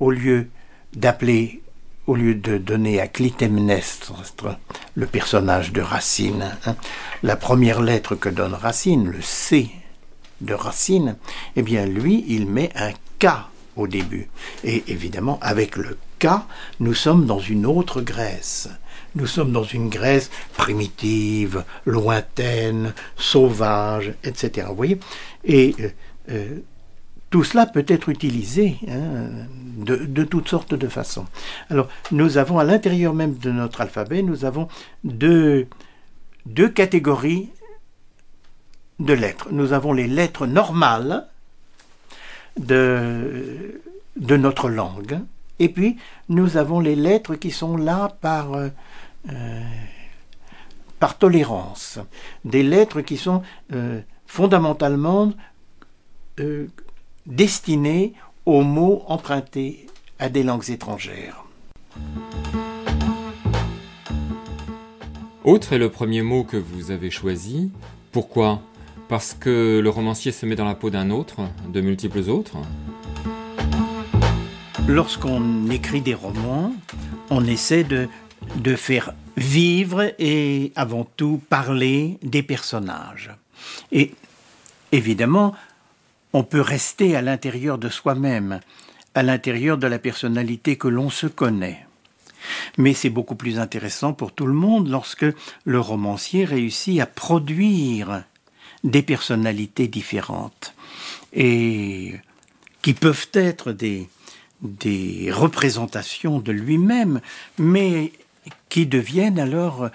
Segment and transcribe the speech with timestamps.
[0.00, 0.48] au lieu
[0.94, 1.62] d'appeler,
[2.06, 4.12] au lieu de donner à Clytemnestre,
[4.94, 6.76] le personnage de Racine, hein,
[7.22, 9.70] la première lettre que donne Racine, le C
[10.40, 11.16] de Racine,
[11.54, 13.28] eh bien lui, il met un K
[13.76, 14.28] au début.
[14.64, 16.28] Et évidemment, avec le K,
[16.80, 18.68] nous sommes dans une autre Grèce.
[19.14, 24.66] Nous sommes dans une Grèce primitive, lointaine, sauvage, etc.
[24.70, 24.98] Vous voyez?
[25.44, 25.88] Et euh,
[26.30, 26.58] euh,
[27.30, 31.26] tout cela peut être utilisé hein, de, toutes sortes de façons.
[31.70, 34.68] Alors, nous avons à l'intérieur même de notre alphabet, nous avons
[35.04, 35.68] deux,
[36.74, 37.50] catégories
[38.98, 39.48] de lettres.
[39.52, 41.28] Nous avons les lettres normales
[42.58, 43.78] de,
[44.16, 45.20] notre langue,
[45.60, 45.96] et puis
[46.28, 48.68] nous avons les lettres qui sont là par, euh,
[50.98, 52.00] par tolérance,
[52.44, 55.32] des lettres qui sont euh, fondamentalement
[56.40, 56.66] euh,
[57.30, 58.12] destiné
[58.44, 59.86] aux mots empruntés
[60.18, 61.44] à des langues étrangères.
[65.44, 67.70] Autre est le premier mot que vous avez choisi.
[68.12, 68.60] Pourquoi?
[69.08, 71.40] Parce que le romancier se met dans la peau d'un autre,
[71.72, 72.58] de multiples autres
[74.86, 76.72] Lorsqu'on écrit des romans,
[77.30, 78.08] on essaie de,
[78.56, 83.30] de faire vivre et avant tout parler des personnages.
[83.92, 84.14] Et
[84.92, 85.54] évidemment,
[86.32, 88.60] on peut rester à l'intérieur de soi-même,
[89.14, 91.86] à l'intérieur de la personnalité que l'on se connaît.
[92.78, 95.26] Mais c'est beaucoup plus intéressant pour tout le monde lorsque
[95.64, 98.24] le romancier réussit à produire
[98.82, 100.74] des personnalités différentes
[101.32, 102.14] et
[102.82, 104.08] qui peuvent être des,
[105.30, 107.20] représentations de lui-même,
[107.58, 108.12] mais
[108.68, 109.88] qui deviennent alors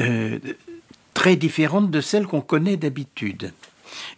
[0.00, 0.38] euh,
[1.12, 3.52] très différentes de celles qu'on connaît d'habitude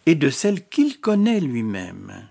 [0.06, 2.28] et de celle qu'il connaît lui-même.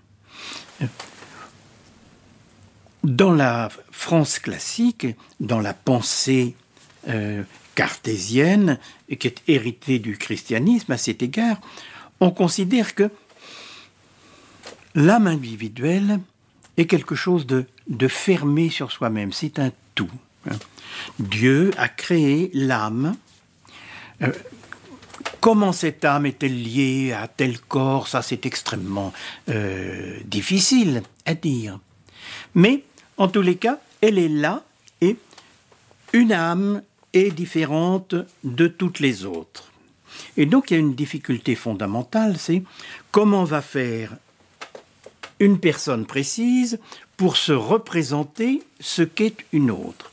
[3.04, 5.06] Dans la France classique,
[5.40, 6.54] dans la pensée
[7.08, 7.42] euh,
[7.74, 8.78] cartésienne,
[9.18, 11.60] qui est héritée du christianisme à cet égard,
[12.20, 13.10] on considère que
[14.94, 16.20] l'âme individuelle
[16.76, 17.66] est quelque chose de,
[18.08, 20.10] fermé sur soi-même, c'est un tout.
[20.50, 20.56] Hein.
[21.18, 23.16] Dieu a créé l'âme
[24.22, 24.32] euh,
[25.40, 28.08] Comment cette âme est-elle liée à tel corps?
[28.08, 29.12] Ça, c'est extrêmement
[29.48, 31.78] euh, difficile à dire.
[32.54, 32.82] Mais,
[33.16, 34.64] en tous les cas, elle est là
[35.00, 35.16] et
[36.12, 36.82] une âme
[37.12, 39.70] est différente de toutes les autres.
[40.36, 42.62] Et donc, il y a une difficulté fondamentale, c'est
[43.12, 44.16] comment va faire
[45.38, 46.80] une personne précise
[47.16, 50.12] pour se représenter ce qu'est une autre.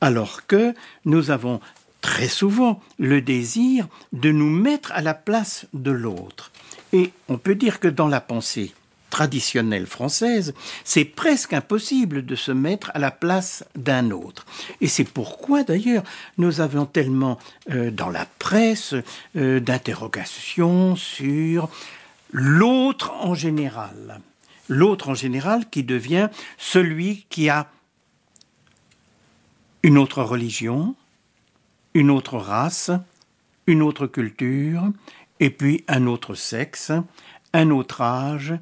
[0.00, 1.60] Alors que nous avons
[2.00, 6.52] très souvent le désir de nous mettre à la place de l'autre.
[6.92, 8.72] Et on peut dire que dans la pensée
[9.10, 10.54] traditionnelle française,
[10.84, 14.46] c'est presque impossible de se mettre à la place d'un autre.
[14.80, 16.04] Et c'est pourquoi d'ailleurs
[16.36, 17.38] nous avons tellement
[17.70, 18.94] euh, dans la presse
[19.36, 21.68] euh, d'interrogations sur
[22.30, 24.20] l'autre en général.
[24.68, 26.28] L'autre en général qui devient
[26.58, 27.70] celui qui a
[29.82, 30.94] une autre religion,
[31.98, 32.92] une autre race,
[33.66, 34.84] une autre culture,
[35.40, 36.92] et puis un autre sexe,
[37.52, 38.54] un autre âge,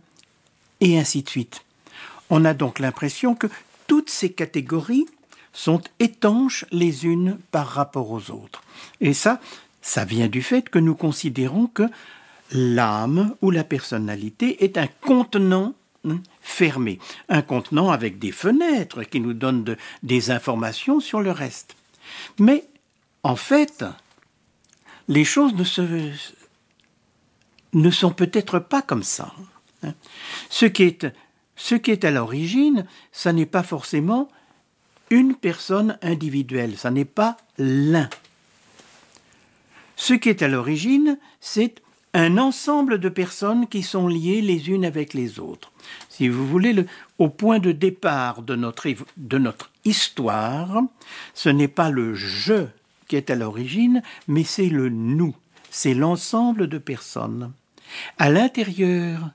[0.80, 1.62] et ainsi de suite.
[2.30, 3.48] On a donc l'impression que
[3.86, 5.04] toutes ces catégories
[5.52, 8.62] sont étanches les unes par rapport aux autres.
[9.02, 9.38] Et ça,
[9.82, 11.84] ça vient du fait que nous considérons que
[12.52, 15.74] l'âme ou la personnalité est un contenant
[16.08, 21.76] hein, fermé, un contenant avec des fenêtres qui nous donnent des informations sur le reste.
[22.38, 22.64] Mais
[23.26, 23.84] en fait,
[25.08, 25.52] les choses
[27.72, 29.34] ne, sont peut-être pas comme ça.
[29.82, 29.94] Hein.
[30.48, 34.28] Ce qui est, à l'origine, ça n'est pas forcément
[35.10, 38.08] une personne individuelle, ça n'est pas l'un.
[39.96, 41.82] Ce qui est à l'origine, c'est
[42.14, 45.72] un ensemble de personnes qui sont liées les unes avec les autres.
[46.10, 46.86] Si vous voulez, le,
[47.18, 50.80] au point de départ de notre, de notre histoire,
[51.34, 52.68] ce n'est pas le je
[53.08, 55.34] qui est à l'origine, mais c'est le nous,
[55.70, 57.52] c'est l'ensemble de personnes.
[58.18, 59.30] À l'intérieur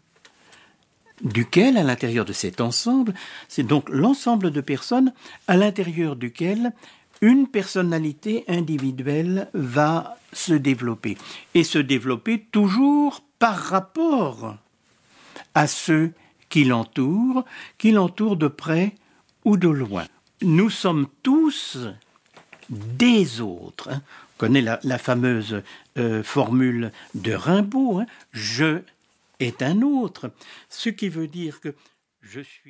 [1.24, 3.14] duquel, à l'intérieur de cet ensemble,
[3.48, 5.14] c'est donc l'ensemble de personnes
[5.48, 6.74] à l'intérieur duquel
[7.22, 11.18] une personnalité individuelle va se développer,
[11.54, 14.56] et se développer toujours par rapport
[15.54, 16.14] à ceux
[16.50, 17.46] qui l'entourent,
[17.78, 18.96] qui l'entourent de près
[19.46, 20.06] ou de loin.
[20.42, 21.78] Nous sommes tous
[22.72, 23.90] des autres.
[23.90, 24.02] Hein.
[24.36, 25.62] On connaît la, fameuse
[25.98, 28.06] euh, formule de Rimbaud, hein.
[28.32, 28.82] je
[29.40, 30.32] est un autre,
[30.70, 31.74] ce qui veut dire que
[32.22, 32.70] je suis